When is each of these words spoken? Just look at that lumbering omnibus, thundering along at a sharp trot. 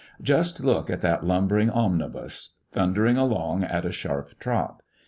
Just 0.23 0.63
look 0.63 0.89
at 0.89 1.01
that 1.01 1.23
lumbering 1.27 1.69
omnibus, 1.69 2.57
thundering 2.71 3.17
along 3.17 3.63
at 3.63 3.85
a 3.85 3.91
sharp 3.91 4.29
trot. 4.39 4.81